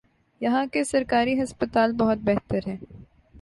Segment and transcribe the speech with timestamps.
[0.41, 2.77] یہاں کے سرکاری ہسپتال بہت بہتر ہیں۔